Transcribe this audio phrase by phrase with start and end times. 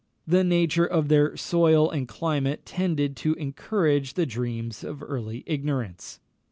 [0.25, 6.19] The nature of their soil and climate tended to encourage the dreams of early ignorance.